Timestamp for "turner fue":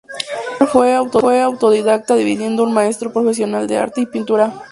0.57-1.41